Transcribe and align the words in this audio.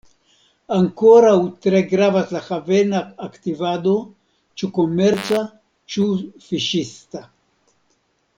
Ankoraŭ 0.75 1.33
tre 1.65 1.81
gravas 1.91 2.33
la 2.35 2.41
havena 2.45 3.01
aktivado, 3.27 3.93
ĉu 4.63 4.71
komerca, 4.79 5.43
ĉu 5.97 6.09
fiŝista. 6.49 7.25